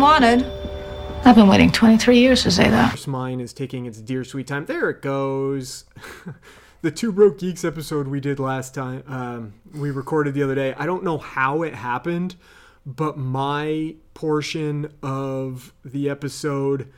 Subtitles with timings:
[0.00, 0.50] Unwanted.
[1.26, 3.06] I've been waiting 23 years to say that.
[3.06, 4.64] mine is taking its dear sweet time.
[4.64, 5.84] There it goes.
[6.80, 10.72] the Two Broke Geeks episode we did last time, um, we recorded the other day.
[10.78, 12.36] I don't know how it happened,
[12.86, 16.90] but my portion of the episode,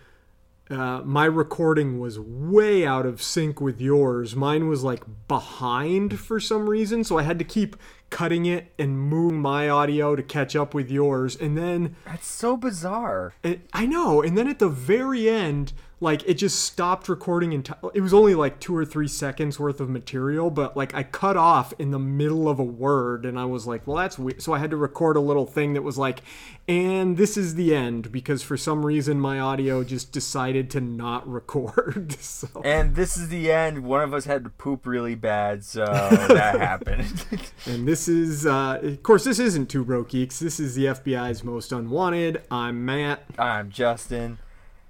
[0.73, 4.35] uh, my recording was way out of sync with yours.
[4.35, 7.77] Mine was like behind for some reason, so I had to keep
[8.11, 11.37] cutting it and moving my audio to catch up with yours.
[11.37, 13.35] And then That's so bizarre.
[13.45, 14.23] and I know.
[14.23, 17.55] And then at the very end, like it just stopped recording.
[17.55, 21.05] And it was only like two or three seconds worth of material, but like I
[21.05, 24.43] cut off in the middle of a word, and I was like, "Well, that's weird."
[24.43, 26.23] So I had to record a little thing that was like,
[26.67, 31.27] "And this is the end," because for some reason my audio just decided to not
[31.31, 32.21] record.
[32.21, 33.85] so And this is the end.
[33.85, 35.85] One of us had to poop really bad, so
[36.29, 37.25] that happened.
[37.65, 40.41] And this is, uh, of course, this isn't Two Broke Geeks.
[40.41, 42.43] This is the FBI's Most Unwanted.
[42.51, 43.23] I'm Matt.
[43.39, 44.39] I'm Justin.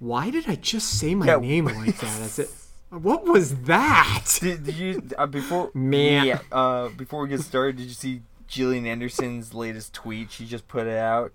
[0.03, 1.37] Why did I just say my Yeah.
[1.37, 2.01] name like that?
[2.19, 2.49] That's it.
[2.89, 4.37] What was that?
[4.41, 6.25] Did, did you uh, before Man.
[6.27, 7.77] Yeah, uh, before we get started?
[7.77, 10.29] Did you see Gillian Anderson's latest tweet?
[10.31, 11.31] She just put it out.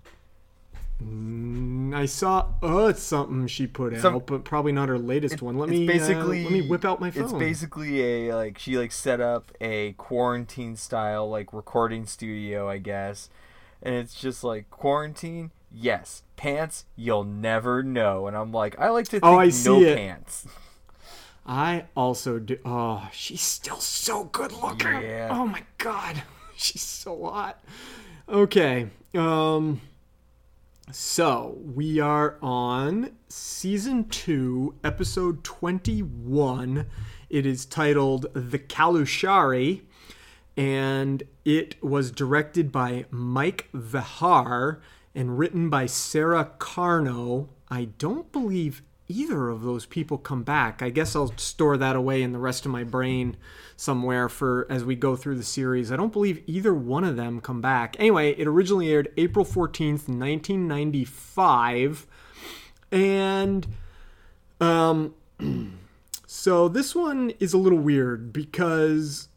[1.03, 5.57] Mm, I saw uh something she put out, but probably not her latest one.
[5.57, 7.23] Let me basically uh, let me whip out my phone.
[7.23, 12.77] It's basically a like she like set up a quarantine style like recording studio, I
[12.79, 13.29] guess.
[13.81, 16.23] And it's just like quarantine, yes.
[16.35, 18.27] Pants, you'll never know.
[18.27, 19.97] And I'm like, I like to think Oh, I no it.
[19.97, 20.47] pants.
[21.45, 22.57] I also do.
[22.63, 25.01] Oh, she's still so good looking.
[25.01, 25.29] Yeah.
[25.31, 26.21] Oh my god,
[26.55, 27.59] she's so hot.
[28.27, 28.87] Okay.
[29.15, 29.81] Um.
[30.91, 36.85] So we are on season two, episode twenty-one.
[37.29, 39.81] It is titled "The Căluşari,"
[40.55, 44.79] and it was directed by Mike Vejar
[45.13, 47.49] and written by Sara Carno.
[47.69, 50.81] I don't believe either of those people come back.
[50.81, 53.35] I guess I'll store that away in the rest of my brain
[53.75, 55.91] somewhere for as we go through the series.
[55.91, 57.95] I don't believe either one of them come back.
[57.99, 62.07] Anyway, it originally aired April 14th, 1995.
[62.91, 63.67] And
[64.61, 65.15] um
[66.27, 69.29] so this one is a little weird because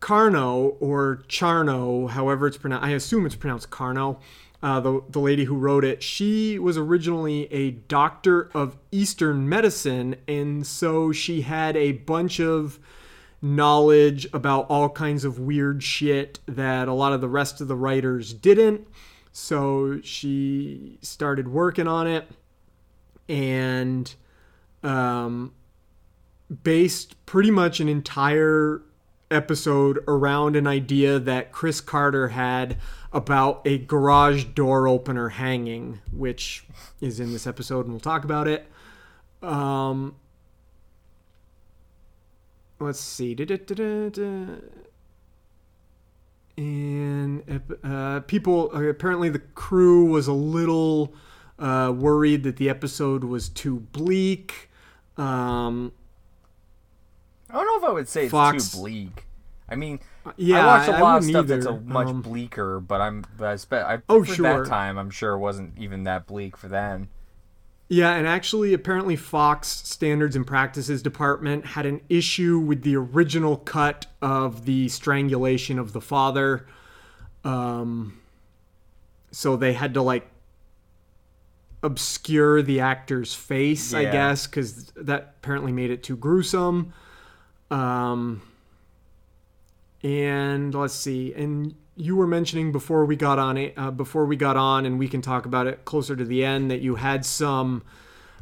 [0.00, 4.18] Carno or Charno, however it's pronounced, I assume it's pronounced Carno.
[4.62, 10.16] Uh, the, the lady who wrote it, she was originally a doctor of Eastern medicine,
[10.26, 12.78] and so she had a bunch of
[13.42, 17.76] knowledge about all kinds of weird shit that a lot of the rest of the
[17.76, 18.86] writers didn't.
[19.32, 22.26] So she started working on it
[23.28, 24.12] and
[24.82, 25.52] um,
[26.62, 28.82] based pretty much an entire
[29.30, 32.76] episode around an idea that Chris Carter had
[33.12, 36.64] about a garage door opener hanging, which
[37.00, 38.66] is in this episode, and we'll talk about it.
[39.42, 40.16] Um,
[42.78, 43.34] let's see.
[43.34, 44.60] Da-da-da-da-da.
[46.58, 51.12] And uh, people, apparently, the crew was a little
[51.58, 54.70] uh, worried that the episode was too bleak.
[55.18, 55.92] Um,
[57.50, 59.26] I don't know if I would say it's too bleak.
[59.68, 60.00] I mean,
[60.36, 63.48] yeah, I watched a lot of stuff that's a much Um, bleaker, but I'm but
[63.48, 64.62] I, spent I Oh, for sure.
[64.64, 67.08] that time I'm sure it wasn't even that bleak for them.
[67.88, 73.58] Yeah, and actually, apparently, Fox Standards and Practices Department had an issue with the original
[73.58, 76.66] cut of the strangulation of the father.
[77.44, 78.18] Um,
[79.30, 80.28] so they had to like
[81.82, 86.92] obscure the actor's face, I guess, because that apparently made it too gruesome.
[87.70, 88.42] Um,
[90.02, 94.36] and let's see, and you were mentioning before we got on it, uh, before we
[94.36, 97.24] got on, and we can talk about it closer to the end, that you had
[97.24, 97.82] some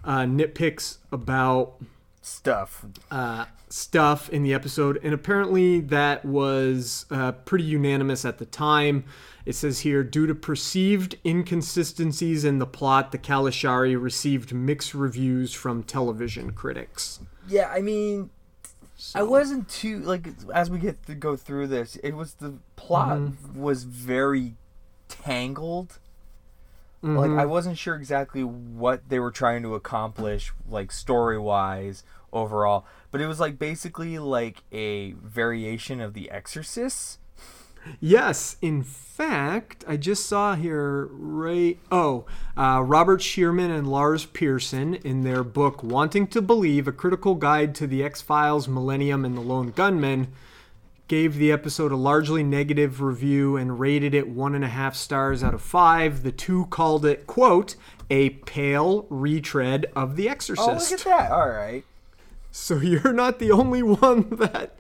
[0.05, 1.81] uh, nitpicks about
[2.21, 2.85] Stuff.
[3.11, 9.05] uh, stuff in the episode, and apparently that was uh, pretty unanimous at the time.
[9.45, 15.53] It says here, due to perceived inconsistencies in the plot, the Căluşari received mixed reviews
[15.53, 17.21] from television critics.
[17.47, 18.31] Yeah, I mean,
[19.15, 21.97] I wasn't too like as we get to go through this.
[21.97, 23.61] It was the plot Mm-hmm.
[23.61, 24.55] was very
[25.09, 25.99] tangled.
[27.03, 32.03] Like I wasn't sure exactly what they were trying to accomplish, like story wise
[32.33, 32.87] overall.
[33.11, 37.19] But it was like basically like a variation of The Exorcist.
[38.01, 41.79] Yes, in fact, I just saw here right.
[41.91, 42.27] Oh,
[42.57, 47.75] uh, Robert Shearman and Lars Pearson in their book "Wanting to Believe: A Critical Guide
[47.77, 50.29] to the X Files, Millennium, and the Lone Gunmen."
[51.07, 55.45] Gave the episode a largely negative review and rated it one and a half stars
[55.45, 56.23] out of five.
[56.23, 57.77] The two called it, quote,
[58.09, 60.67] a pale retread of The Exorcist.
[60.67, 61.31] Oh, look at that!
[61.31, 61.85] All right.
[62.51, 64.77] So you're not the only one that.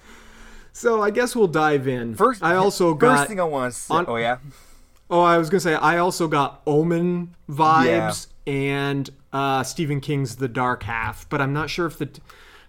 [0.74, 2.16] So I guess we'll dive in.
[2.16, 3.28] First, I also first got.
[3.28, 3.94] thing I want to say.
[3.94, 4.38] on- oh yeah.
[5.08, 10.48] Oh, I was gonna say I also got Omen vibes and uh, Stephen King's The
[10.48, 12.10] Dark Half, but I'm not sure if the,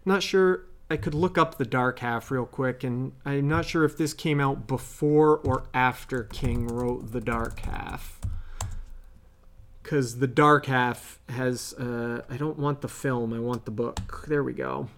[0.05, 3.83] not sure I could look up The Dark Half real quick, and I'm not sure
[3.85, 8.19] if this came out before or after King wrote The Dark Half.
[9.81, 14.25] Because The Dark Half has, uh, I don't want the film, I want the book.
[14.27, 14.89] There we go.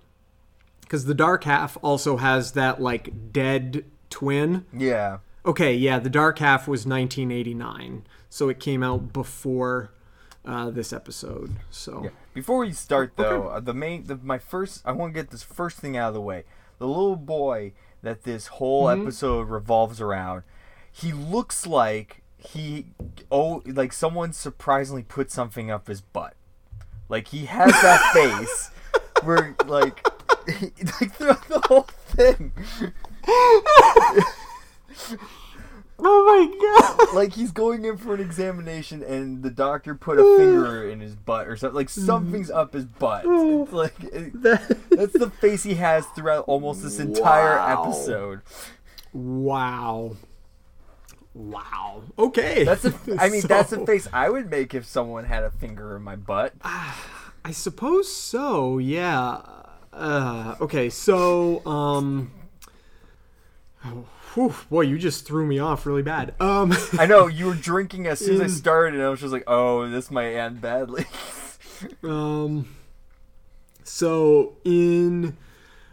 [0.87, 4.65] Because The Dark Half also has that like dead twin.
[4.73, 5.17] Yeah.
[5.45, 9.91] Okay, yeah, The Dark Half was 1989, so it came out before
[10.45, 11.57] uh, this episode.
[11.69, 12.09] So Yeah.
[12.33, 15.43] Before we start though, uh, the main the, my first I want to get this
[15.43, 16.43] first thing out of the way.
[16.79, 17.73] The little boy
[18.03, 19.01] that this whole Mm-hmm.
[19.01, 20.43] episode revolves around,
[20.91, 22.85] he looks like he
[23.31, 26.35] oh like someone surprisingly put something up his butt.
[27.09, 28.69] Like he has that face
[29.23, 30.05] where like
[31.01, 32.51] like throughout the whole thing.
[35.99, 37.15] Oh my god!
[37.15, 41.15] like he's going in for an examination and the doctor put a finger in his
[41.15, 43.63] butt or something like something's up his butt oh.
[43.63, 44.41] it's like it-
[44.91, 47.83] that's the face he has throughout almost this entire Wow.
[47.85, 48.41] episode
[49.11, 50.17] Wow.
[51.33, 52.03] Wow.
[52.19, 52.63] Okay.
[52.63, 55.49] that's a i mean that's So- the face i would make if someone had a
[55.49, 58.77] finger in my butt I suppose so.
[58.77, 59.41] Yeah.
[59.97, 60.89] Uh, okay.
[60.89, 62.31] So, um,
[63.85, 66.33] oh, whew, boy, you just threw me off really bad.
[66.39, 69.33] Um, i know you were drinking as soon as i started and i was just
[69.33, 71.05] like oh this might end badly
[72.03, 72.75] Um,
[73.83, 75.37] so in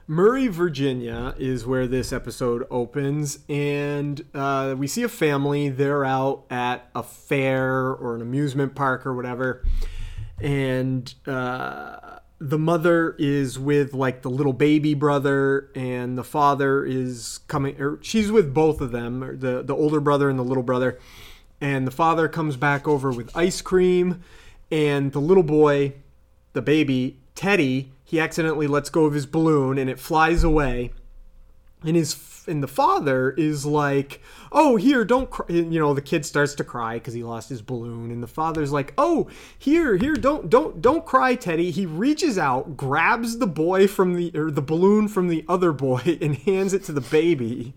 [0.07, 5.69] Murray, Virginia, is where this episode opens, and uh, we see a family.
[5.69, 9.65] They're out at a fair or an amusement park or whatever,
[10.41, 12.19] and uh,
[12.49, 17.81] the mother is with like the little baby brother, and the father is coming.
[17.81, 20.99] Or she's with both of them, the the older brother and the little brother,
[21.61, 24.23] and the father comes back over with ice cream,
[24.71, 25.95] and the little boy
[26.53, 30.93] the baby Teddy, he accidentally lets go of his balloon and it flies away.
[31.83, 32.15] And his
[32.47, 34.21] and the father is like,
[34.53, 37.63] "Oh, here, don't cry." You know, the kid starts to cry because he lost his
[37.63, 42.39] balloon, and the father's like, "Oh, here, here, don't, don't, don't cry, Teddy." He reaches
[42.39, 46.73] out, grabs the boy from the or the balloon from the other boy, and hands
[46.73, 47.75] it to the baby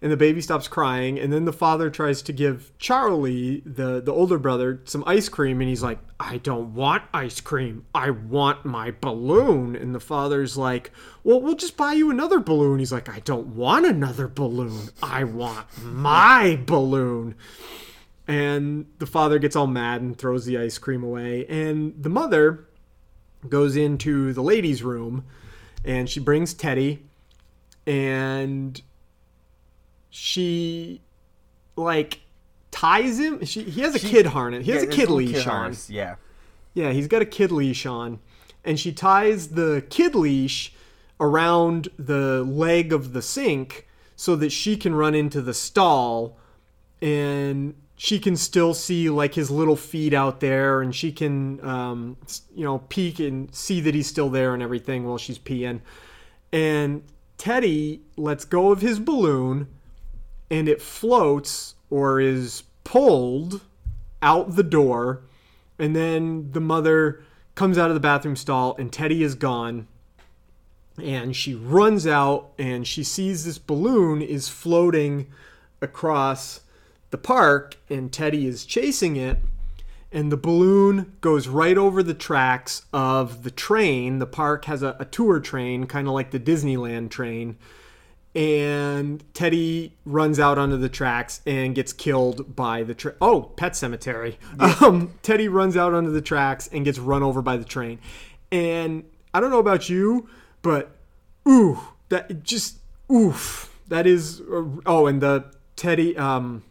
[0.00, 4.12] and the baby stops crying and then the father tries to give charlie the the
[4.12, 7.84] older brother some ice cream and he's like i don't want ice cream.
[7.94, 9.76] I want my balloon.
[9.76, 10.90] And the father's like
[11.24, 12.78] well we'll just buy you another balloon.
[12.78, 14.90] He's like i don't want another balloon.
[15.02, 17.34] I want my balloon.
[18.26, 22.68] And the father gets all mad and throws the ice cream away and the mother
[23.48, 25.24] goes into the ladies room
[25.84, 27.04] and she brings teddy
[27.86, 28.82] and
[30.10, 31.00] she
[31.76, 32.20] like
[32.70, 33.44] ties him.
[33.44, 34.66] She he has a kid harness.
[34.66, 35.52] He has Yeah, a kid leash on.
[35.52, 36.16] harness, yeah
[36.74, 38.18] Yeah, he's got a kid leash on,
[38.64, 40.72] and she ties the kid leash
[41.20, 46.36] around the leg of the sink so that she can run into the stall,
[47.00, 52.16] and she can still see like his little feet out there, and she can um,
[52.54, 55.80] you know peek and see that he's still there and everything while she's peeing,
[56.52, 57.02] and
[57.36, 59.68] Teddy lets go of his balloon
[60.50, 63.62] and it floats or is pulled
[64.22, 65.22] out the door
[65.78, 67.22] and then the mother
[67.54, 69.86] comes out of the bathroom stall and Teddy is gone
[71.02, 75.26] and she runs out and she sees this balloon is floating
[75.80, 76.60] across
[77.10, 79.38] the park and Teddy is chasing it
[80.10, 84.18] and the balloon goes right over the tracks of the train.
[84.18, 87.56] The park has a, a tour train kind of like the Disneyland train
[88.38, 93.16] and Teddy runs out onto the tracks and gets killed by the train.
[93.20, 94.36] Oh, Pet Sematary.
[94.80, 97.98] Um, Teddy runs out onto the tracks and gets run over by the train.
[98.52, 99.02] And
[99.34, 100.28] I don't know about you,
[100.62, 100.96] but
[101.48, 101.80] ooh,
[102.10, 102.76] that just
[103.12, 103.76] oof.
[103.88, 104.40] That is.
[104.86, 106.16] Oh, and the Teddy.
[106.16, 106.62] Um,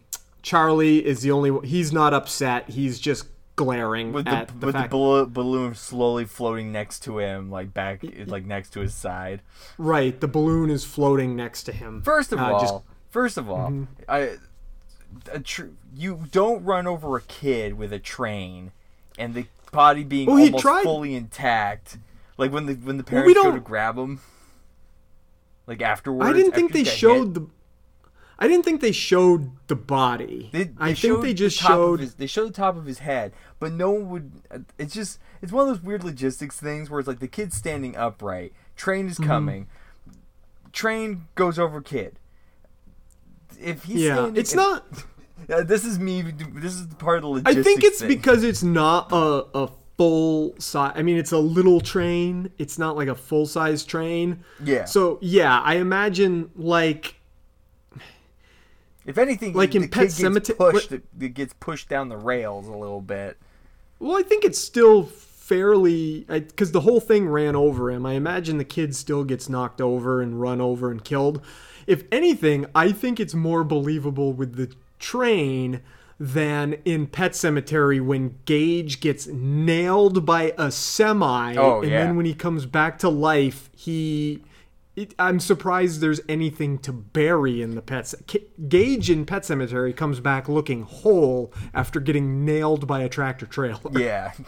[0.41, 1.65] Charlie is the only one.
[1.65, 2.69] He's not upset.
[2.69, 3.25] He's just
[3.57, 4.89] glaring with at the, the, with fact.
[4.89, 9.41] the ballo- balloon slowly floating next to him, like back, like next to his side.
[9.77, 12.01] right, the balloon is floating next to him.
[12.01, 12.75] First of Uh, all, just-
[13.09, 14.37] first of all, I,
[15.33, 18.71] a tr- you don't run over a kid with a train,
[19.17, 21.97] and the body being Well, almost tried- fully intact.
[22.37, 24.19] Like when the when the Well, parents we go to grab him.
[25.65, 26.29] Like afterwards.
[26.29, 26.97] I didn't think they got hit.
[26.99, 27.47] showed the.
[28.39, 30.49] I didn't think they showed the body.
[30.51, 31.99] They, they I think they just of showed.
[31.99, 34.31] his, they showed the top of his head, but no one would.
[34.77, 37.95] It's just it's one of those weird logistics things where it's like the kid's standing
[37.95, 39.23] upright, train Mm-hmm.
[39.23, 39.67] is coming,
[40.71, 42.19] train goes over kid.
[43.59, 44.85] If he's yeah, standing, it's if- not.
[45.53, 46.23] Uh, this is me.
[46.23, 47.57] This is the part of the logistics.
[47.59, 48.07] I think it's thing.
[48.07, 50.93] because it's not a, a full size.
[50.95, 52.49] I mean, it's a little train.
[52.57, 54.43] It's not like a full size train.
[54.63, 54.85] Yeah.
[54.85, 57.16] So yeah, I imagine like
[59.07, 60.91] if anything, like the in Pet pushed.
[60.91, 63.37] It gets pushed down the rails a little bit.
[63.99, 68.05] Well, I think it's still fairly because the whole thing ran over him.
[68.05, 71.41] I imagine the kid still gets knocked over and run over and killed.
[71.87, 75.81] If anything, I think it's more believable with the train
[76.19, 82.03] than in Pet Sematary when Gage gets nailed by a semi, Oh, and yeah.
[82.03, 84.43] then when he comes back to life, he.
[84.97, 88.07] It, I'm surprised there's anything to bury in the pet.
[88.07, 88.15] Ce-
[88.67, 93.79] Gage in Pet Sematary comes back looking whole after getting nailed by a tractor trailer.
[93.93, 94.33] Yeah.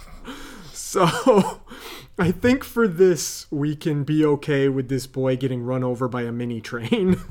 [0.73, 1.05] So
[2.17, 6.23] I think for this, we can be okay with this boy getting run over by
[6.23, 7.21] a mini train.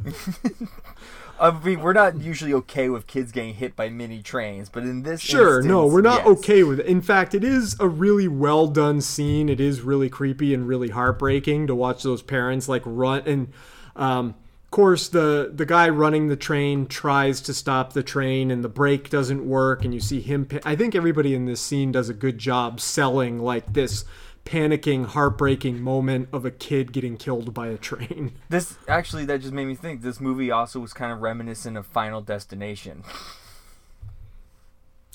[1.40, 5.02] I mean, we're not usually okay with kids getting hit by mini trains, but in
[5.02, 6.38] this, sure, no, we're not yes.
[6.38, 6.86] okay with it.
[6.86, 9.48] In fact, it is a really well done scene.
[9.48, 13.52] It is really creepy and really heartbreaking to watch those parents like run and
[13.96, 18.62] um of course the the guy running the train tries to stop the train and
[18.62, 22.08] the brake doesn't work and you see him I think everybody in this scene does
[22.08, 24.04] a good job selling like this
[24.48, 28.32] panicking heartbreaking moment of a kid getting killed by a train.
[28.48, 30.00] This actually, that just made me think.
[30.00, 33.04] This movie also was kind of reminiscent of Final Destination,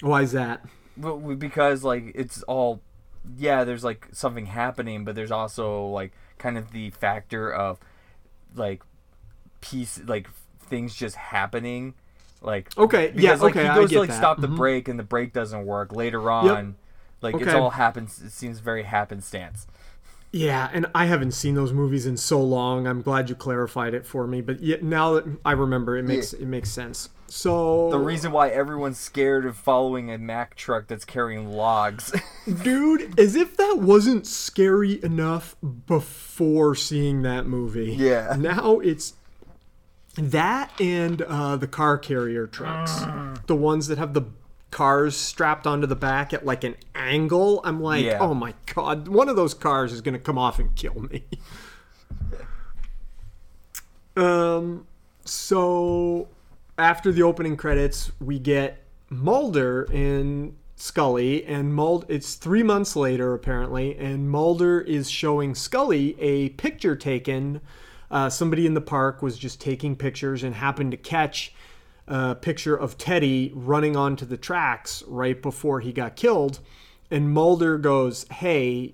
[0.02, 0.66] Why is that?
[0.98, 2.82] Well, because like it's all,
[3.38, 7.80] yeah, there's like something happening, but there's also like kind of the factor of
[8.56, 8.84] like
[9.62, 11.96] peace, like things just happening.
[12.42, 14.18] Like Okay, yeah, because, like, okay, he I goes get to like that.
[14.18, 14.56] stop the Mhm.
[14.58, 15.94] brake and the brake doesn't work.
[15.96, 16.76] Later on,
[17.24, 17.58] like it's Okay.
[17.58, 18.22] all happens.
[18.22, 19.66] It seems very happenstance.
[20.36, 22.88] Yeah, and I haven't seen those movies in so long.
[22.88, 24.42] I'm glad you clarified it for me.
[24.42, 27.10] But yet now that I remember, it makes it makes sense.
[27.28, 32.12] So The reason why everyone's scared of following a Mack truck that's carrying logs.
[32.64, 35.56] dude, as if that wasn't scary enough
[35.88, 37.94] before seeing that movie.
[37.94, 38.36] Yeah.
[38.38, 39.14] Now it's
[40.16, 43.02] that and uh, the car carrier trucks,
[43.48, 44.24] the ones that have the
[44.74, 47.62] cars strapped onto the back at like an angle.
[47.64, 48.18] I'm like, Yeah.
[48.20, 51.24] oh my god, one of those cars is gonna come off and kill me.
[54.18, 54.88] um,
[55.24, 56.28] so
[56.78, 62.08] after the opening credits, we get Mulder and Scully, and Mulder.
[62.10, 67.62] It's three months later apparently, and Mulder is showing Scully a picture taken.
[68.10, 71.54] Uh, somebody in the park was just taking pictures and happened to catch
[72.08, 76.60] a picture of Teddy running onto the tracks right before he got killed.
[77.10, 78.94] And Mulder goes, "Hey,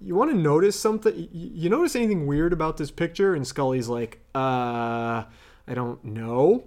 [0.00, 1.28] you want to notice something?
[1.32, 5.24] You notice anything weird about this picture?" And Scully's like, "Uh,
[5.66, 6.64] I don't know."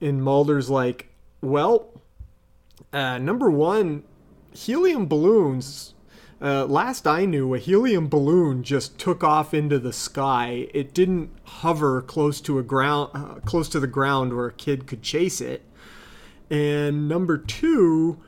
[0.00, 1.08] And Mulder's like,
[1.40, 2.02] "Well,
[2.92, 4.04] uh, number one,
[4.52, 5.94] helium balloons.
[6.40, 10.68] Uh, last I knew, a helium balloon just took off into the sky.
[10.74, 14.86] It didn't hover close to a ground, uh, close to the ground where a kid
[14.86, 15.62] could chase it.
[16.50, 18.20] And number two,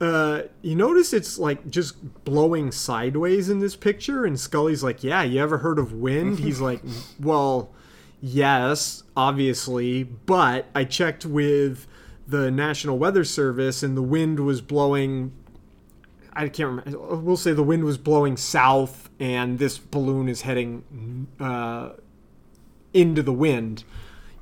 [0.00, 4.24] uh, you notice it's like just blowing sideways in this picture.
[4.24, 6.80] And Scully's like, "Yeah, you ever heard of wind?" He's like,
[7.20, 7.72] "Well,
[8.22, 11.86] yes, obviously, but I checked with."
[12.30, 15.32] the National Weather Service, and the wind was blowing.
[16.32, 17.16] I can't remember.
[17.16, 21.90] We'll say the wind was blowing south, and this balloon is heading uh,
[22.92, 23.84] into the wind.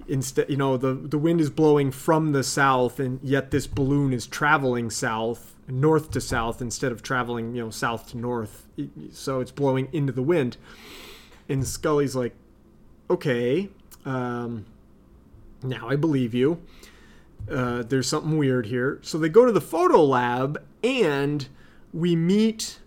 [0.06, 4.12] Instead, you know, the the wind is blowing from the south, and yet this balloon
[4.12, 8.66] is traveling south, north to south, instead of traveling, you know, south to north.
[9.12, 10.56] So it's blowing into the wind.
[11.48, 12.34] And Scully's like,
[13.10, 13.68] "Okay,
[14.04, 14.66] um,
[15.62, 16.62] now I believe you."
[17.50, 18.98] uh, there's something weird here.
[19.02, 21.48] So they go to the photo lab and
[21.92, 22.80] we meet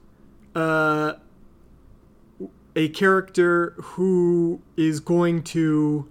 [0.55, 1.13] uh,
[2.75, 6.08] a character who is going to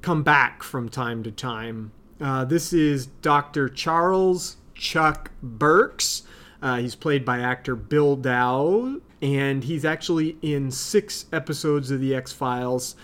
[0.00, 1.92] come back from time to time.
[2.20, 3.68] Uh, this is Dr.
[3.68, 6.22] Charles Chuck Burks.
[6.60, 12.14] Uh, he's played by actor Bill Dow, and he's actually in six episodes of The
[12.14, 12.94] X Files.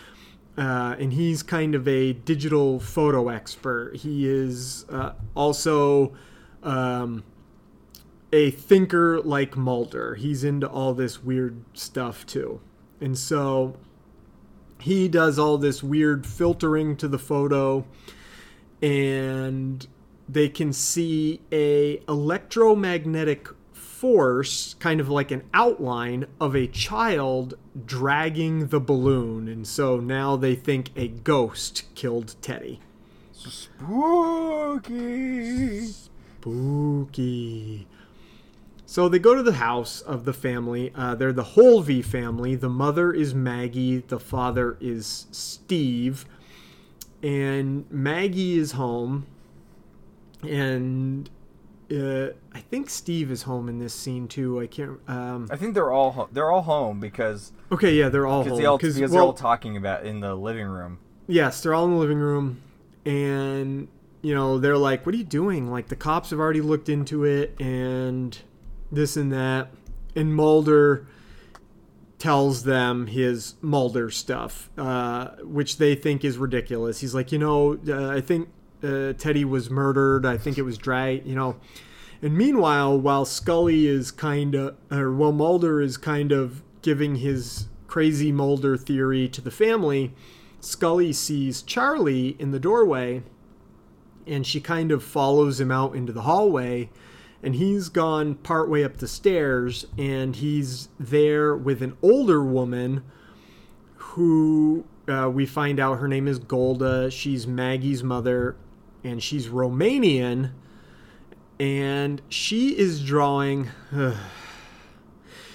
[0.56, 3.94] Uh, and he's kind of a digital photo expert.
[3.94, 6.14] He is uh, also
[6.64, 7.22] um,
[8.32, 10.14] a thinker like Mulder.
[10.14, 12.60] He's into all this weird stuff too.
[13.00, 13.76] And so
[14.80, 17.84] he does all this weird filtering to the photo
[18.80, 19.86] and
[20.28, 27.54] they can see a electromagnetic force kind of like an outline of a child
[27.84, 32.78] dragging the balloon and so now they think a ghost killed teddy
[33.32, 33.86] Spooky.
[35.86, 37.88] spooky
[38.90, 42.68] so they go to the house of the family uh, they're the holvey family the
[42.70, 46.24] mother is maggie the father is steve
[47.22, 49.26] and maggie is home
[50.42, 51.28] and
[51.90, 54.60] uh, I think Steve is home in this scene too.
[54.60, 55.00] I can't.
[55.08, 58.58] Um, I think they're all ho- they're all home because okay, yeah, they're all home.
[58.58, 60.98] they all 'cause, because they're all talking about in the living room.
[61.26, 62.60] yes, they're all in the living room,
[63.06, 63.88] and
[64.20, 67.24] you know they're like, "What are you doing?" Like the cops have already looked into
[67.24, 68.38] it, and
[68.90, 69.68] this and that,
[70.14, 71.06] and Mulder
[72.18, 77.00] tells them his Mulder stuff, uh, which they think is ridiculous.
[77.00, 78.48] He's like, you know, uh, I think
[78.82, 80.26] uh, Teddy was murdered.
[80.26, 81.56] I think it was drag, you know.
[82.20, 87.68] And meanwhile, while Scully is kind of, or while Mulder is kind of giving his
[87.86, 90.12] crazy Mulder theory to the family,
[90.60, 93.22] Scully sees Charlie in the doorway
[94.28, 96.90] and she kind of follows him out into the hallway
[97.42, 103.02] and he's gone partway up the stairs and he's there with an older woman
[103.96, 107.10] who uh, we find out her name is Golda.
[107.10, 108.56] She's Maggie's mother
[109.04, 110.50] and she's Romanian
[111.60, 113.68] and she is drawing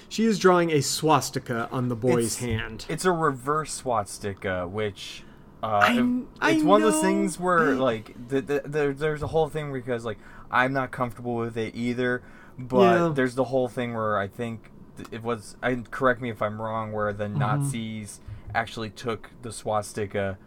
[0.10, 2.86] she is drawing a swastika on the boy's It's- hand.
[2.89, 5.24] It's a reverse swastika, which
[5.62, 9.24] uh, I- it- I it's one of those things where like the, the, there, there's
[9.24, 10.19] a whole thing because like
[10.54, 12.22] I'm not comfortable with it either,
[12.58, 13.12] but Yeah.
[13.13, 14.72] there's the whole thing where I think
[15.12, 15.58] it was.
[15.63, 16.92] I correct me if I'm wrong.
[16.92, 17.18] Where Mm-hmm.
[17.18, 18.22] the Nazis
[18.54, 20.38] actually took the swastika,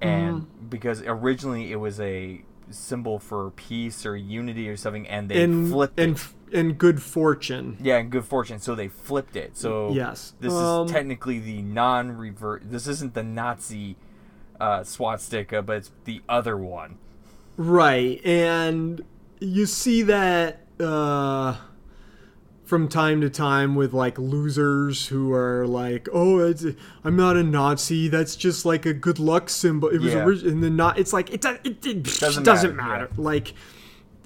[0.00, 0.66] and Mm-hmm.
[0.68, 5.70] because originally it was a symbol for peace or unity or something, and they and
[5.70, 6.58] flipped and it.
[6.58, 7.78] and good fortune.
[7.80, 8.58] Yeah, and good fortune.
[8.58, 9.56] So they flipped it.
[9.56, 10.34] So Yes.
[10.40, 12.70] this Um, is technically the non-revert.
[12.70, 13.96] This isn't the Nazi
[14.60, 16.98] uh, swastika, but it's the other one.
[17.56, 18.20] Right.
[18.26, 19.02] And
[19.40, 21.56] you see that uh
[22.64, 26.64] from time to time with like losers who are like, "Oh, it's,
[27.04, 28.08] I'm not a Nazi.
[28.08, 30.24] That's just like a good luck symbol." It was Yeah.
[30.24, 30.98] orig- and the not.
[30.98, 33.08] It's like it, do- it, it Doesn't doesn't, matter, matter.
[33.16, 33.22] yeah.
[33.24, 33.54] Like,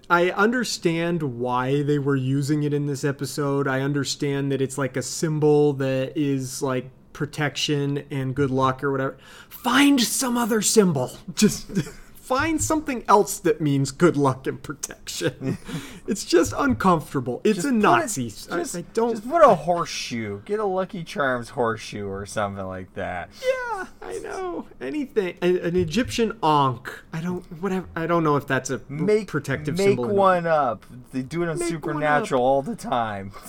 [0.09, 3.69] I understand why they were using it in this episode.
[3.69, 8.91] I understand that it's like a symbol that is like protection and good luck or
[8.91, 9.19] whatever.
[9.51, 11.11] Find some other symbol.
[11.35, 11.71] Just
[12.31, 15.59] find something else that means good luck and protection.
[16.07, 17.41] it's just uncomfortable.
[17.43, 18.27] It's Just a Nazi.
[18.53, 19.11] I- Just, I, don't.
[19.11, 20.41] Just put a horseshoe.
[20.45, 23.31] Get a Lucky Charms horseshoe or something like that.
[23.43, 25.39] yeah, I know anything.
[25.43, 26.89] An, an Egyptian ankh.
[27.13, 27.43] I don't.
[27.61, 27.89] Whatever.
[27.97, 30.05] I don't know if that's a Make protective make symbol.
[30.05, 30.15] not.
[30.15, 30.87] one up.
[31.13, 33.33] They do it on Make Supernatural all the time.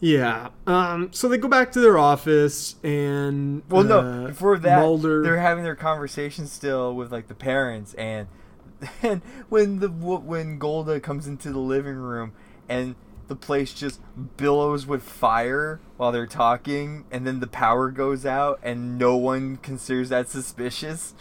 [0.00, 0.48] Yeah.
[0.66, 1.12] Um.
[1.12, 3.62] So they go back to their office and.
[3.68, 5.22] Well, no, uh, before that, Mulder.
[5.22, 8.26] they're having their conversation still with like the parents, and
[9.02, 12.32] and when the when Golda comes into the living room
[12.68, 12.94] and
[13.28, 14.00] the place just
[14.36, 19.56] billows with fire while they're talking, and then the power goes out, and no one
[19.58, 21.14] considers that suspicious.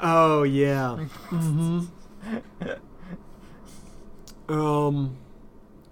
[0.00, 1.06] Oh yeah.
[1.30, 1.84] mm-hmm.
[4.52, 5.16] um.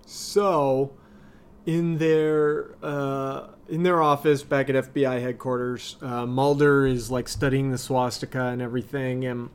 [0.05, 0.93] So,
[1.67, 7.71] in their uh, in their office back at FBI headquarters, uh, Mulder is like studying
[7.71, 9.51] the swastika and everything, and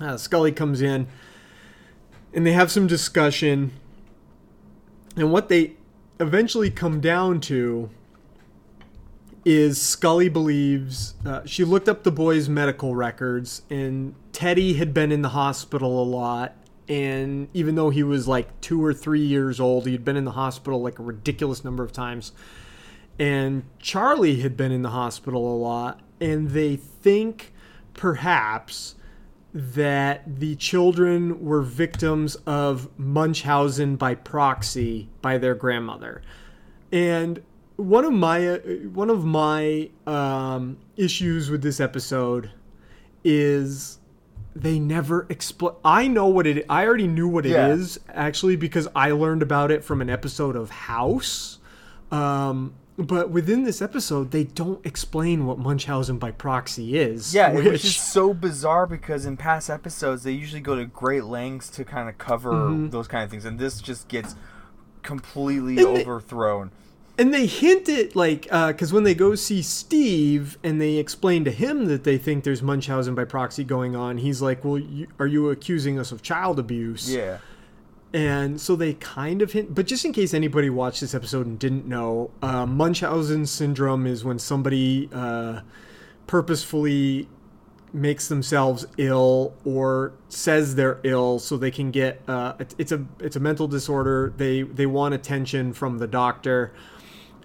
[0.00, 1.06] uh, Scully comes in,
[2.32, 3.72] and they have some discussion.
[5.16, 5.74] And what they
[6.20, 7.90] eventually come down to
[9.44, 15.10] is Scully believes uh, she looked up the boy's medical records, and Teddy had been
[15.10, 16.54] in the hospital a lot.
[16.88, 20.24] And even though he was like two or three years old, he had been in
[20.24, 22.32] the hospital like a ridiculous number of times.
[23.18, 26.00] And Charlie had been in the hospital a lot.
[26.20, 27.52] And they think
[27.94, 28.94] perhaps
[29.54, 36.22] that the children were victims of Munchausen by proxy by their grandmother.
[36.92, 37.42] And
[37.76, 38.58] one of my uh,
[38.92, 42.50] one of my um, issues with this episode
[43.24, 43.97] is
[44.62, 45.74] they never explain.
[45.84, 46.64] I know what it.
[46.68, 48.12] I already knew what it is Yeah.
[48.14, 51.58] actually because I learned about it from an episode of House.
[52.10, 57.32] Um, but within this episode, they don't explain what Munchausen by proxy is.
[57.32, 61.24] Yeah, was which- just so bizarre because in past episodes they usually go to great
[61.24, 62.88] lengths to kind of cover Mm-hmm.
[62.88, 64.34] those kind of things, and this just gets
[65.02, 66.70] completely And they- overthrown.
[67.18, 71.50] And they hint it like because when they go see Steve and they explain to
[71.50, 75.26] him that they think there's Munchausen by proxy going on, he's like, "Well, you, are
[75.26, 77.38] you accusing us of child abuse?" Yeah,
[78.14, 81.58] And so they kind of hint, but just in case anybody watched this episode and
[81.58, 85.60] didn't know, uh, Munchausen syndrome is when somebody uh,
[86.28, 87.28] purposefully
[87.92, 93.34] makes themselves ill or says they're ill so they can get uh, it's a it's
[93.36, 94.32] a mental disorder.
[94.36, 96.72] They they want attention from the doctor.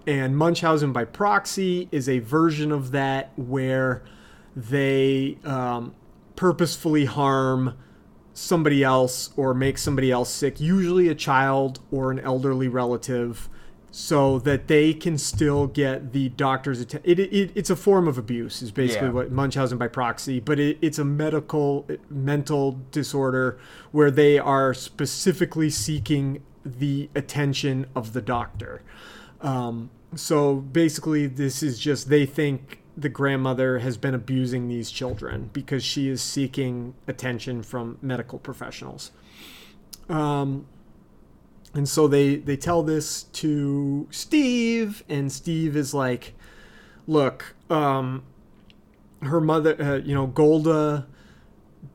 [0.05, 4.03] And Munchausen by proxy is a version of that where
[4.55, 5.95] they um,
[6.35, 7.75] purposefully harm
[8.33, 13.47] somebody else or make somebody else sick, usually a child or an elderly relative,
[13.91, 17.09] so that they can still get the doctor's attention.
[17.09, 19.13] It, it, it's a form of abuse, is basically Yeah.
[19.13, 23.59] what Munchausen by proxy, but it, it's a medical, mental disorder
[23.91, 28.81] where they are specifically seeking the attention of the doctor.
[29.43, 35.49] Um, so basically, this is just they think the grandmother has been abusing these children
[35.51, 39.11] because she is seeking attention from medical professionals.
[40.09, 40.67] Um,
[41.73, 46.33] and so they they tell this to Steve, and Steve is like,
[47.07, 48.23] "Look, um,
[49.21, 51.07] her mother, uh, you know, Golda."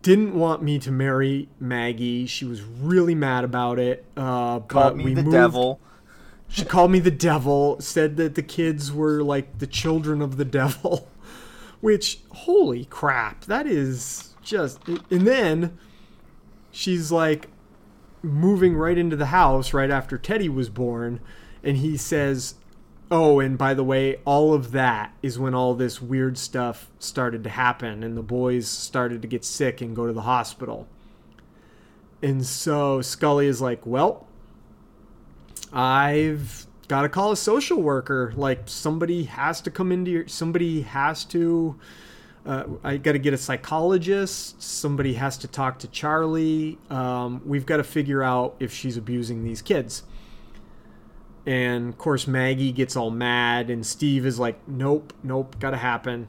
[0.02, 2.26] Didn't want me to marry Maggie.
[2.26, 4.04] She was really mad about it.
[4.16, 5.80] Uh, but called me we the moved- devil.
[6.48, 10.44] She called me the devil, said that the kids were like the children of the
[10.44, 11.08] devil,
[11.80, 14.80] which, holy crap, that is just.
[14.88, 15.78] And then
[16.70, 17.48] she's like
[18.22, 21.20] moving right into the house right after Teddy was born,
[21.62, 22.54] and he says,
[23.10, 27.44] Oh, and by the way, all of that is when all this weird stuff started
[27.44, 30.86] to happen, and the boys started to get sick and go to the hospital.
[32.22, 34.26] And so Scully is like, Well,
[35.72, 38.32] I've got to call a social worker.
[38.36, 40.28] Like somebody has to come into your.
[40.28, 41.78] Somebody has to.
[42.46, 44.62] Uh, I got to get a psychologist.
[44.62, 46.78] Somebody has to talk to Charlie.
[46.88, 50.02] Um, we've got to figure out if she's abusing these kids.
[51.46, 56.28] And of course, Maggie gets all mad, and Steve is like, "Nope, nope, gotta happen,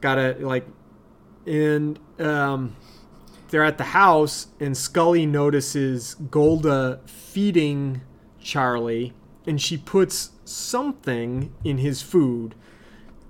[0.00, 0.66] gotta like."
[1.46, 2.76] And um,
[3.48, 8.02] they're at the house, and Scully notices Golda feeding
[8.48, 9.12] Charlie,
[9.46, 12.54] and she puts something in his food.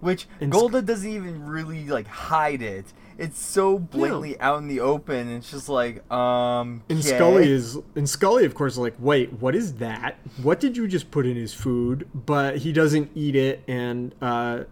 [0.00, 2.92] Which And Golda doesn't even really like hide it.
[3.18, 5.26] It's so blatantly out in the open.
[5.26, 6.84] And it's just like, um.
[6.88, 7.16] And okay.
[7.16, 10.18] Scully is, and Scully, of course, is like, wait, what is that?
[10.40, 12.08] What did you just put in his food?
[12.14, 14.64] But he doesn't eat it, and uh,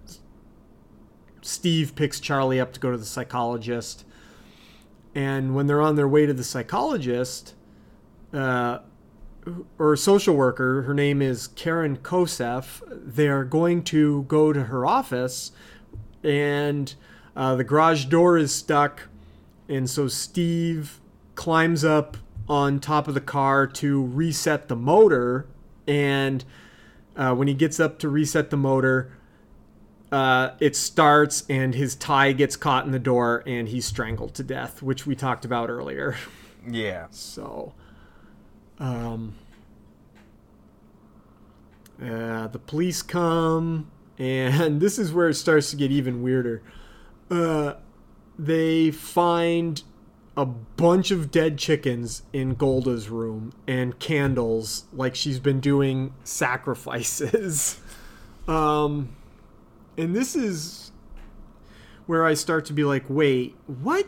[1.43, 4.05] Steve picks Charlie up to go to the psychologist.
[5.13, 7.55] And when they're on their way to the psychologist,
[8.33, 8.79] uh,
[9.79, 14.85] or a social worker, her name is Karen Kosseff, they're going to go to her
[14.85, 15.53] office,
[16.23, 16.95] and
[17.37, 19.09] uh, the garage door is stuck.
[19.69, 21.01] And so Steve
[21.35, 22.17] climbs up
[22.49, 25.47] on top of the car to reset the motor.
[25.87, 26.45] And
[27.17, 29.13] uh, when he gets up to reset the motor,
[30.13, 34.43] uh, it starts and his tie gets caught in the door and he's strangled to
[34.43, 36.17] death, which we talked about earlier.
[36.69, 37.07] Yeah.
[37.11, 37.75] So,
[38.79, 39.35] um,
[42.03, 46.63] uh, the police come, and this is where it starts to get even weirder.
[47.31, 47.75] Uh,
[48.39, 49.83] they find
[50.37, 57.81] a bunch of dead chickens in Golda's room and candles, like she's been doing sacrifices.
[58.49, 59.17] um,
[59.97, 60.93] and this is
[62.05, 64.07] where I start to be like, wait, what?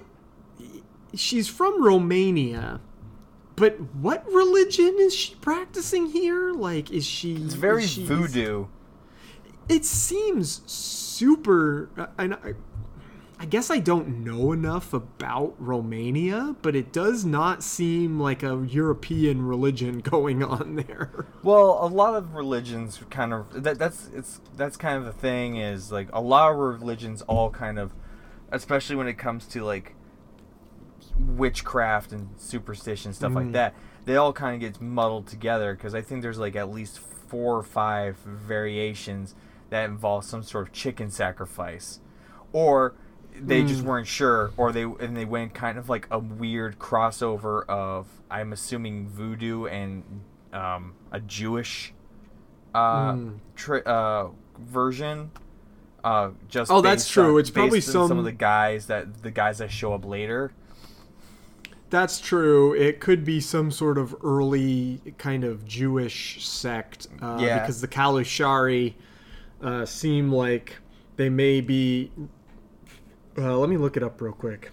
[1.14, 2.81] She's from Romania
[3.59, 6.53] but what religion is she practicing here?
[6.53, 7.35] Like, is she?
[7.35, 8.66] It's very she- voodoo.
[9.68, 11.90] It seems super.
[11.97, 12.55] Uh, and I,
[13.40, 18.66] I guess I don't know enough about Romania, but it does not seem like a
[18.68, 21.27] European religion going on there.
[21.42, 25.57] Well, a lot of religions kind of that, that's it's that's kind of the thing
[25.57, 27.92] is like a lot of religions all kind of,
[28.51, 29.94] especially when it comes to like
[31.18, 36.00] witchcraft and superstition stuff like that, they all kind of gets muddled together because I
[36.00, 39.35] think there's like at least four or five variations
[39.70, 42.00] that involve some sort of chicken sacrifice,
[42.52, 42.94] or
[43.40, 47.66] they just weren't sure, or they and they went kind of like a weird crossover
[47.68, 50.02] of I'm assuming voodoo and
[50.52, 51.92] um, a Jewish
[52.74, 53.16] uh,
[53.57, 54.28] tri- uh,
[54.59, 55.31] version.
[56.04, 57.35] Uh, just Oh, that's true.
[57.35, 60.52] on- It's probably some some- of the guys that the guys that show up later.
[61.90, 62.74] That's true.
[62.74, 67.61] It could be some sort of early kind of Jewish sect, uh, Yeah.
[67.61, 68.94] because the Căluşari
[69.62, 70.77] uh, seem like
[71.16, 72.11] they may be.
[73.38, 74.70] Uh, let me look it up real quick.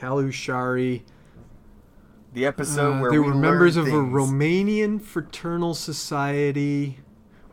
[0.00, 1.02] Căluşari.
[2.32, 3.90] The episode Uh, where they we were members of a.
[3.90, 6.98] Romanian fraternal society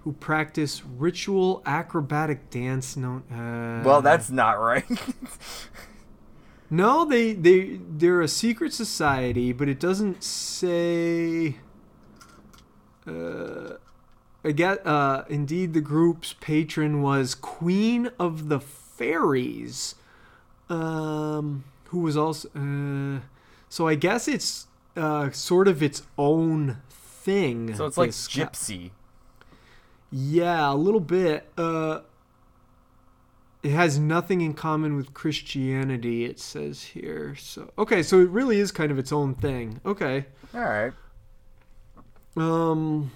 [0.04, 3.22] who practice ritual acrobatic dance known.
[3.32, 4.84] Uh, Well, that's not right.
[6.74, 11.58] No, they they they're a secret society, but it doesn't say.
[13.06, 13.74] Uh,
[14.46, 14.86] I get.
[14.88, 19.96] Uh, indeed, the group's patron was Queen of the Fairies,
[20.70, 22.48] um, who was also.
[22.56, 23.20] Uh,
[23.68, 27.76] so I guess it's uh, sort of its own thing.
[27.76, 28.92] so it's like this ca- Gypsy.
[30.10, 31.50] yeah, a little bit.
[31.58, 32.00] Uh,
[33.64, 36.26] it has nothing in common with Christianity.
[36.26, 37.36] It says here.
[37.36, 39.80] So okay, so it really is kind of its own thing.
[39.86, 40.26] Okay.
[40.54, 40.94] All right.
[42.36, 43.12] Um.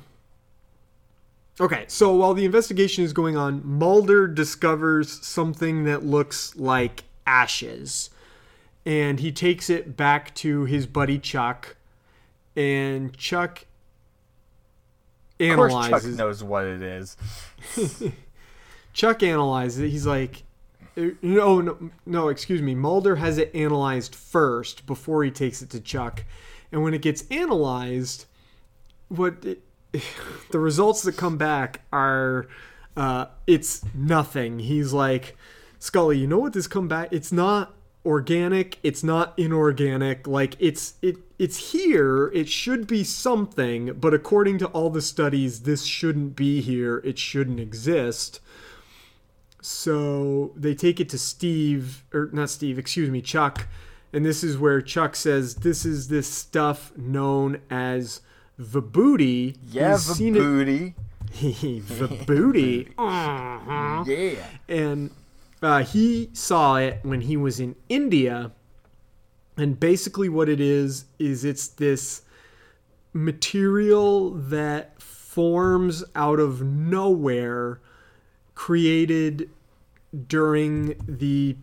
[1.60, 8.10] Okay, so while the investigation is going on, Mulder discovers something that looks like ashes,
[8.86, 11.78] and he takes it back to his buddy Chuck,
[12.58, 13.66] and Chuck
[15.40, 17.16] Of course, Chuck knows what it is.
[18.96, 19.90] Chuck analyzes it.
[19.90, 20.44] He's like,
[20.98, 22.74] uh, no, no, no, excuse me.
[22.74, 26.24] Mulder has it analyzed first before he takes it to Chuck.
[26.72, 28.26] And when it gets analyzed,
[29.10, 29.62] what it,
[30.52, 32.48] the results that come back are,
[32.96, 34.60] uh, it's nothing.
[34.60, 35.36] He's like,
[35.78, 37.10] Scully, you know what this come back?
[37.12, 37.74] It's not
[38.06, 38.80] organic.
[38.82, 40.26] It's not inorganic.
[40.26, 42.28] Like it's it it's here.
[42.34, 47.00] It should be something, but according to all the studies, this shouldn't be here.
[47.04, 48.40] It shouldn't exist.
[49.66, 53.68] So they take it to Steve, or not Steve, excuse me, Chuck.
[54.14, 58.22] And this is where Chuck says this is this stuff known as
[58.60, 59.58] vibhuti.
[59.72, 60.94] Yeah, He's the booty.
[61.34, 62.94] vibhuti.
[63.00, 64.04] Uh-huh.
[64.06, 64.46] Yeah.
[64.70, 65.10] And
[65.64, 68.52] uh, he saw it when he was in India.
[69.58, 72.22] And basically, what it is, is it's this
[73.14, 77.80] material that forms out of nowhere,
[78.54, 79.50] created
[80.28, 81.58] during the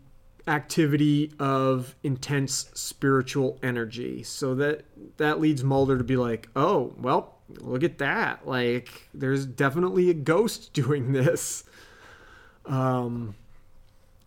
[0.47, 4.23] activity of intense spiritual energy.
[4.23, 4.85] So that
[5.19, 8.47] that leads Mulder to be like, "Oh, well, look at that.
[8.47, 11.65] Like there's definitely a ghost doing this."
[12.67, 13.35] Um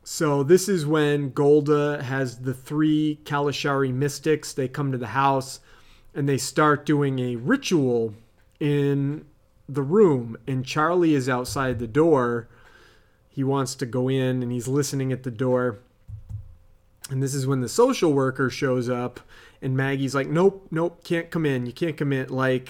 [0.03, 4.53] so this is when Golda has the three Căluşari mystics.
[4.53, 5.59] They come to the house
[6.13, 8.13] and they start doing a ritual
[8.59, 9.25] in
[9.67, 12.47] the room and Charlie is outside the door.
[13.35, 15.79] He wants to go in and he's listening at the door.
[17.09, 19.19] And this is when the social worker shows up
[19.61, 21.65] and Maggie's like, "Nope, nope, can't come in.
[21.65, 22.69] You can't come in." Like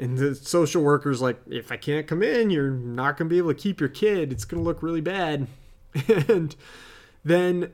[0.00, 3.38] and the social worker's like, "If I can't come in, you're not going to be
[3.38, 4.32] able to keep your kid.
[4.32, 5.46] It's going to look really bad."
[6.28, 6.56] and
[7.24, 7.72] then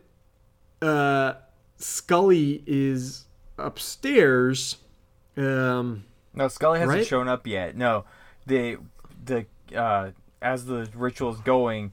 [0.83, 1.35] uh,
[1.79, 3.25] Scully is
[3.59, 4.77] upstairs.
[5.39, 7.07] Um, No, Scully hasn't Right?
[7.07, 7.77] shown up yet.
[7.77, 8.05] No,
[8.47, 8.77] the
[9.25, 10.11] the uh,
[10.43, 11.93] as the ritual's going,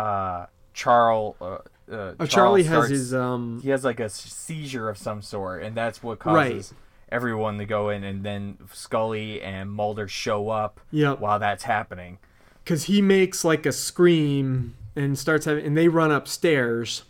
[0.00, 1.36] uh, Charles.
[1.40, 1.58] Uh,
[1.90, 5.76] uh, oh, Charlie has his um, He has like a seizure of some sort, and
[5.76, 6.52] that's what Right.
[6.52, 6.74] causes
[7.10, 8.04] everyone to go in.
[8.04, 11.18] And then Scully and Mulder show up Yep.
[11.20, 12.18] while that's happening.
[12.62, 17.02] because he makes like a scream and starts having, and they run upstairs,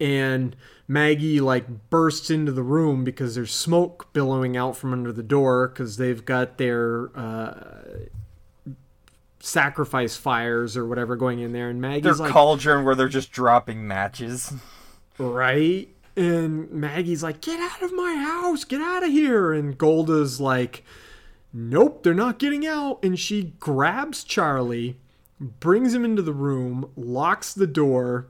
[0.00, 0.56] and
[0.88, 5.68] Maggie like bursts into the room because there's smoke billowing out from under the door
[5.68, 7.54] because they've got their uh,
[9.44, 13.30] sacrifice fires or whatever going in there, and Their Maggie's like, cauldron where they're just
[13.30, 14.52] dropping matches.
[15.18, 15.88] right?
[16.16, 18.64] And Maggie's like, "Get out of my house!
[18.64, 20.84] Get out of here!" And Golda's like,
[21.52, 24.98] "Nope, they're not getting out." And she grabs Charlie,
[25.40, 28.28] brings him into the room, locks the door,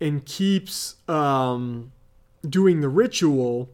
[0.00, 1.92] and keeps um,
[2.48, 3.70] doing the ritual.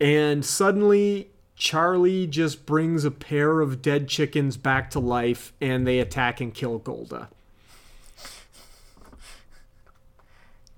[0.00, 5.98] And suddenly, Charlie just brings a pair of dead chickens back to life, and they
[5.98, 7.28] attack and kill Golda.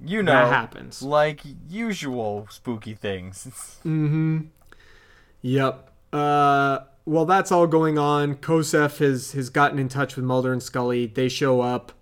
[0.05, 1.03] You know, That happens.
[1.03, 3.79] like usual spooky things.
[3.85, 4.41] Mm-hmm.
[5.43, 5.91] Yep.
[6.13, 8.35] Uh, well, that's all going on.
[8.37, 11.07] Kosseff has has gotten in touch with Mulder and Scully.
[11.07, 11.93] They show up.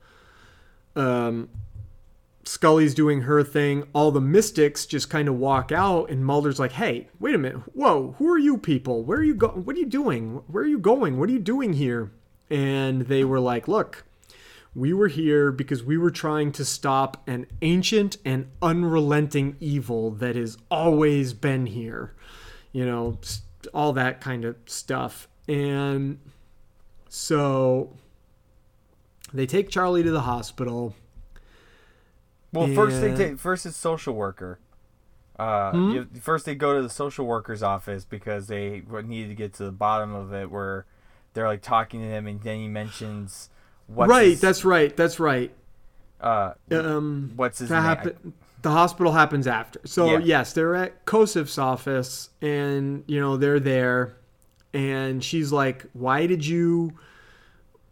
[0.95, 1.49] Um,
[2.45, 3.85] Scully's doing her thing.
[3.93, 7.63] All the mystics just kind of walk out, and Mulder's like, "Hey, wait a minute!
[7.73, 9.05] Whoa, who are you people?
[9.05, 9.65] Where are you going?
[9.65, 10.43] What are you doing?
[10.49, 11.19] Where are you going?
[11.19, 12.11] What are you doing here?"
[12.51, 14.05] And they were like, "Look,
[14.75, 20.35] we were here because we were trying to stop an ancient and unrelenting evil that
[20.35, 22.15] has always been here.
[22.73, 23.19] You know,
[23.73, 26.19] all that kind of stuff." And
[27.09, 27.97] so
[29.33, 30.97] they take Charlie to the hospital.
[32.53, 34.59] Well, first they take first it's social worker.
[35.39, 35.91] Uh, Hmm?
[35.91, 39.65] you, first they go to the social worker's office because they needed to get to
[39.65, 40.85] the bottom of it, where
[41.35, 43.49] they're like talking to him, and then he mentions
[43.87, 44.95] what's right, his, that's right.
[44.97, 45.51] That's right.
[46.21, 47.83] uh, Um, what's his name?
[47.83, 49.81] happen- the hospital happens after.
[49.85, 50.19] So Yeah.
[50.19, 54.15] yes, they're at Kosseff's office, and you know they're there,
[54.73, 56.93] and she's like, "Why did you?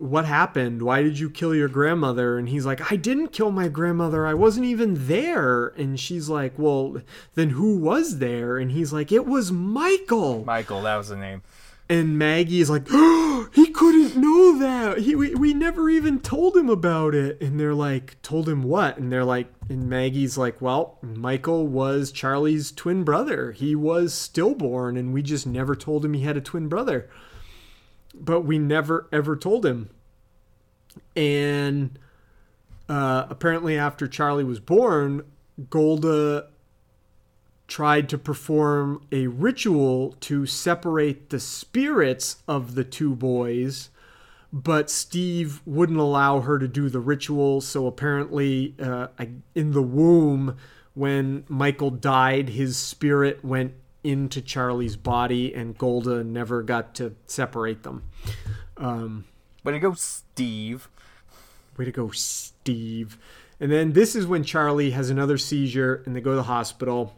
[0.00, 0.82] What happened?
[0.82, 4.26] Why did you kill your grandmother?" And he's like, "I didn't kill my grandmother.
[4.26, 7.02] I wasn't even there." And she's like, "Well,
[7.34, 11.42] then who was there?" And he's like, "It was Michael." Michael, that was the name.
[11.90, 14.98] And Maggie is like, oh, he couldn't know that.
[14.98, 17.42] He, we, we never even told him about it.
[17.42, 18.96] And they're like, told him what?
[18.96, 23.50] And they're like, and Maggie's like, well, Michael was Charlie's twin brother.
[23.50, 27.10] He was stillborn, and we just never told him he had a twin brother.
[28.14, 29.90] But we never ever told him.
[31.14, 31.98] And
[32.88, 35.22] uh, apparently, after Charlie was born,
[35.68, 36.48] Golda
[37.68, 43.90] tried to perform a ritual to separate the spirits of the two boys,
[44.52, 47.60] but Steve wouldn't allow her to do the ritual.
[47.60, 49.06] So apparently, uh,
[49.54, 50.56] in the womb,
[50.94, 57.82] when Michael died, his spirit went into Charlie's body, and Golda never got to separate
[57.82, 58.04] them.
[58.76, 59.24] Um,
[59.62, 60.88] But it goes Steve.
[61.76, 63.18] Way to go, Steve.
[63.58, 67.14] And then this is when Charlie has another seizure and they go to the hospital.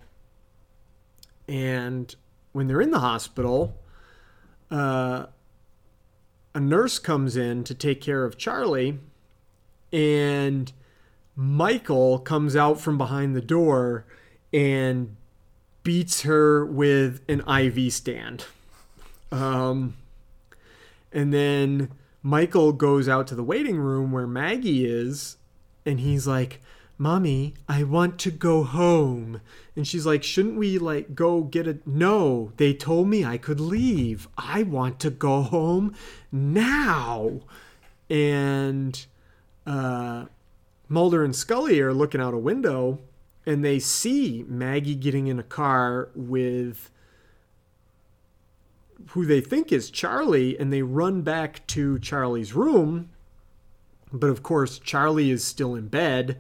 [1.47, 2.15] And
[2.53, 3.77] when they're in the hospital,
[4.71, 5.27] uh,
[6.55, 8.99] a nurse comes in to take care of Charlie.
[9.93, 10.73] And
[11.37, 14.05] Michael comes out from behind the door
[14.53, 15.17] and
[15.83, 18.47] beats her with an IV stand.
[19.31, 19.97] Um,
[21.13, 21.91] and then
[22.23, 25.37] Michael goes out to the waiting room where Maggie is,
[25.85, 26.61] and he's like,
[26.99, 29.41] Mommy, I want to go home.
[29.75, 32.53] And she's like, Shouldn't we like go get a no?
[32.59, 34.29] They told me I could leave.
[34.39, 35.97] I want to go home
[36.31, 37.41] now.
[38.09, 39.05] And
[39.67, 40.27] uh
[40.89, 43.01] Mulder and Scully are looking out a window
[43.45, 46.91] and they see Maggie getting in a car with
[49.09, 53.11] who they think is Charlie, and they run back to Charlie's room.
[54.13, 56.39] But of course, Charlie is still in bed,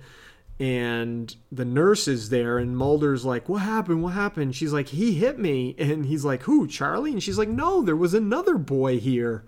[0.60, 4.02] and the nurse is there, and Mulder's like, What happened?
[4.02, 4.54] What happened?
[4.54, 5.74] She's like, He hit me.
[5.78, 7.12] And he's like, Who, Charlie?
[7.12, 9.44] And she's like, No, there was another boy here.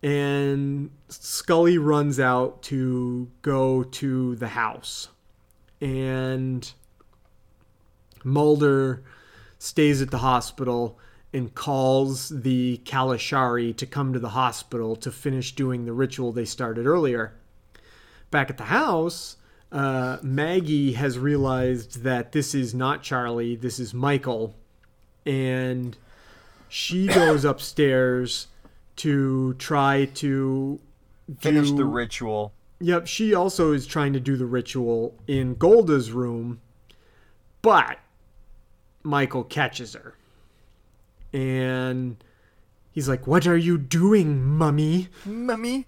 [0.00, 5.08] And Scully runs out to go to the house.
[5.80, 6.70] And
[8.24, 9.02] Mulder
[9.58, 10.98] stays at the hospital
[11.32, 16.44] and calls the Căluşari to come to the hospital to finish doing the ritual they
[16.44, 17.34] started earlier.
[18.30, 19.36] Back at the house,
[19.70, 24.54] uh, Maggie has realized that this is not Charlie, this is Michael,
[25.26, 25.96] and
[26.68, 28.46] she goes upstairs
[28.96, 30.80] to try to
[31.40, 32.52] Finish do- the ritual.
[32.80, 36.60] Yep, she also is trying to do the ritual in Golda's room,
[37.60, 37.98] but
[39.02, 40.14] Michael catches her.
[41.32, 42.16] And
[42.92, 45.08] he's like, What are you doing, mummy?
[45.24, 45.86] Mummy.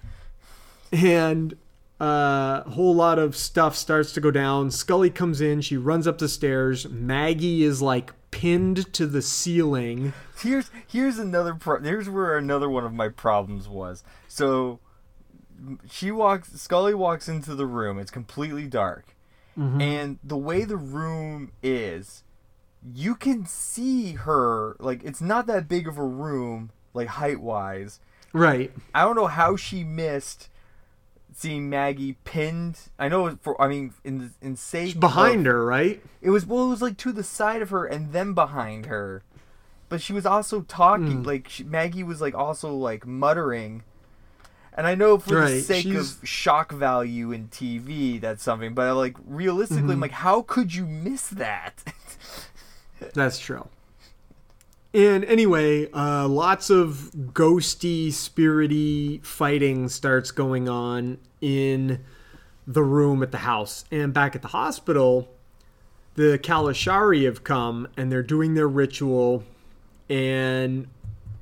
[0.92, 1.55] And
[2.00, 4.70] uh, a whole lot of stuff starts to go down.
[4.70, 6.88] Scully comes in, she runs up the stairs.
[6.88, 10.12] Maggie is like pinned to the ceiling.
[10.38, 14.03] Here's here's another pro- here's where another one of my problems was.
[14.29, 14.81] So
[15.90, 17.98] she walks Scully walks into the room.
[17.98, 19.15] It's completely dark.
[19.58, 19.81] Mm-hmm.
[19.81, 22.23] And the way the room is,
[22.94, 28.00] you can see her like it's not that big of a room like height wise.
[28.33, 28.73] Right.
[28.94, 30.48] I don't know how she missed
[31.35, 32.79] seeing Maggie pinned.
[32.98, 36.02] I know for I mean in the in sake Behind of- her, right?
[36.21, 39.23] it was well, it was like to the side of her and then behind her,
[39.88, 41.23] but she was also talking.
[41.23, 41.27] Mm.
[41.27, 43.83] Like she, Maggie was like also like muttering,
[44.75, 48.75] and I know for the sake she's- of shock value in TV, that's something.
[48.75, 51.83] But like realistically, I'm like, how could you miss that?
[53.14, 53.66] That's true.
[54.92, 62.04] And anyway, uh, lots of ghosty, spirity fighting starts going on in
[62.66, 63.85] the room at the house.
[63.90, 65.31] And back at the hospital,
[66.14, 69.44] the Căluşari have come and they're doing their ritual
[70.08, 70.88] and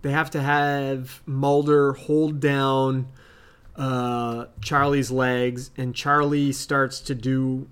[0.02, 3.08] they have to have Mulder hold down
[3.78, 7.68] uh, Charlie's legs and Charlie starts to do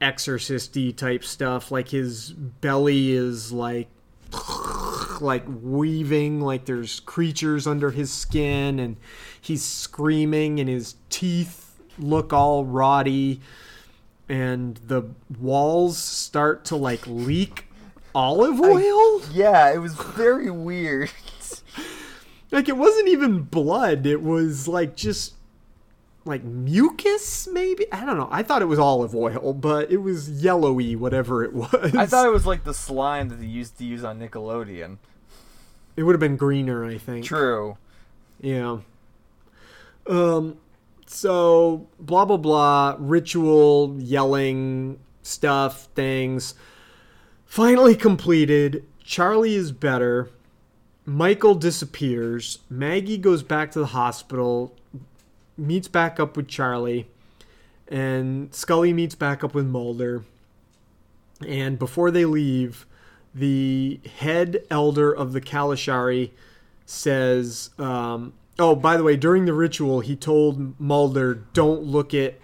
[0.00, 3.88] exorcisty type stuff like his belly is like
[5.20, 8.96] like weaving like there's creatures under his skin and
[9.40, 13.40] he's screaming and his teeth look all rotty
[14.28, 15.02] and the
[15.38, 17.66] walls start to like leak
[18.14, 21.10] olive oil Yeah, it was very weird.
[22.52, 25.34] like it wasn't even blood it was like just
[26.24, 30.30] like mucus maybe i don't know i thought it was olive oil but it was
[30.42, 33.84] yellowy whatever it was I thought it was like the slime that they used to
[33.84, 34.98] use on Nickelodeon.
[35.96, 37.76] it would have been greener i think True.
[38.40, 38.78] Yeah.
[40.06, 40.58] Um
[41.06, 46.54] so blah blah blah ritual yelling stuff things
[47.44, 48.84] finally completed.
[49.04, 50.30] Charlie is better.
[51.04, 52.58] Michael disappears.
[52.70, 54.74] Maggie goes back to the hospital,
[55.56, 57.08] meets back up with Charlie,
[57.88, 60.24] and Scully meets back up with Mulder.
[61.46, 62.86] And before they leave,
[63.34, 66.30] the head elder of the Căluşari
[66.86, 72.38] says, um, "Oh, by the way, during the ritual, he told Mulder, don't look at,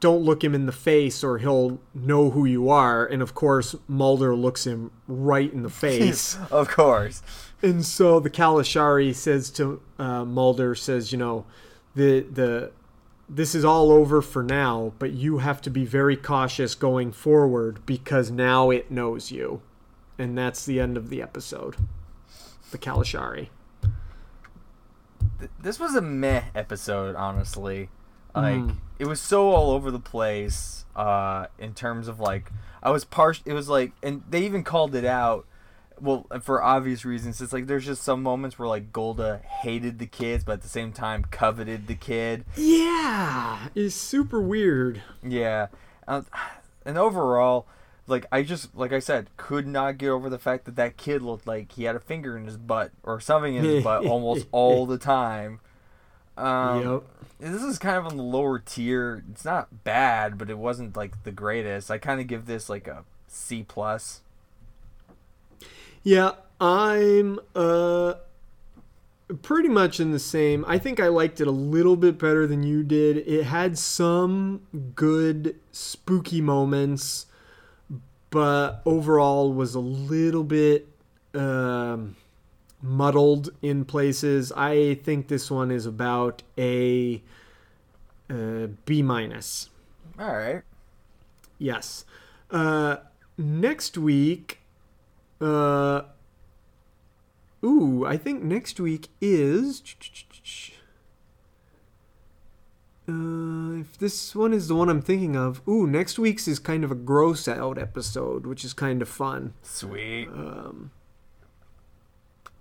[0.00, 3.76] don't look him in the face, or he'll know who you are." And of course,
[3.86, 6.36] Mulder looks him right in the face.
[6.50, 7.22] Of course.
[7.62, 11.44] And so the Căluşari says to uh, Mulder, says, you know,
[11.94, 12.72] the the
[13.28, 17.86] this is all over for now, but you have to be very cautious going forward
[17.86, 19.62] because now it knows you,
[20.18, 21.76] and that's the end of the episode.
[22.72, 23.48] The Căluşari.
[25.60, 27.88] This was a meh episode, honestly.
[28.34, 28.76] Like Mm.
[28.98, 30.84] it was so all over the place.
[30.96, 32.50] Uh, in terms of like,
[32.82, 33.42] I was partial.
[33.46, 35.46] It was like, and they even called it out.
[36.02, 40.06] Well, for obvious reasons, it's like there's just some moments where like Golda hated the
[40.06, 42.44] kids, but at the same time coveted the kid.
[42.56, 45.00] Yeah, it's super weird.
[45.22, 45.68] Yeah,
[46.08, 46.22] uh,
[46.84, 47.66] and overall,
[48.08, 51.22] like I just like I said, could not get over the fact that that kid
[51.22, 54.48] looked like he had a finger in his butt or something in his butt almost
[54.50, 55.60] all the time.
[56.36, 57.02] Um, yep.
[57.38, 59.22] This is kind of on the lower tier.
[59.30, 61.90] It's not bad, but it wasn't like the greatest.
[61.90, 64.22] I kind of give this like a C plus.
[66.02, 68.14] Yeah, I'm uh
[69.42, 70.64] pretty much in the same.
[70.66, 73.18] I think I liked it a little bit better than you did.
[73.18, 74.62] It had some
[74.94, 77.26] good spooky moments,
[78.30, 80.88] but overall was a little bit
[81.34, 82.16] um
[82.82, 84.52] muddled in places.
[84.52, 87.22] I think this one is about a
[88.28, 89.70] uh, B minus.
[90.18, 90.62] All right.
[91.58, 92.04] Yes.
[92.50, 92.96] Uh,
[93.38, 94.58] next week,
[95.42, 96.02] uh,
[97.64, 99.82] ooh, I think next week is.
[103.08, 106.84] Uh, if this one is the one I'm thinking of, ooh, next week's is kind
[106.84, 109.54] of a gross out episode, which is kind of fun.
[109.62, 110.28] Sweet.
[110.28, 110.92] Um,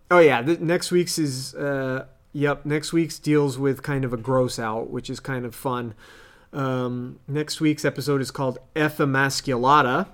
[0.10, 2.66] oh yeah, the, next week's is uh, yep.
[2.66, 5.94] Next week's deals with kind of a gross out, which is kind of fun.
[6.52, 10.08] Um, next week's episode is called Emasculata,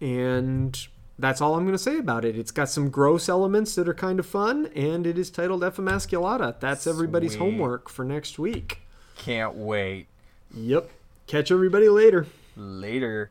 [0.00, 0.88] and
[1.18, 2.38] that's all I'm going to say about it.
[2.38, 6.58] It's got some gross elements that are kind of fun, and it is titled Emasculata.
[6.60, 8.82] That's everybody's homework for next week.
[9.16, 10.06] Can't wait.
[10.54, 10.90] Yep.
[11.26, 12.26] Catch everybody later.
[12.56, 13.30] Later.